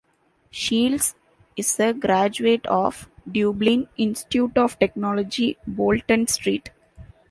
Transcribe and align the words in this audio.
Shields 0.49 1.13
is 1.55 1.79
a 1.79 1.93
graduate 1.93 2.65
of 2.65 3.07
Dublin 3.31 3.87
Institute 3.97 4.57
of 4.57 4.79
Technology- 4.79 5.59
Bolton 5.67 6.25
Street. 6.25 6.71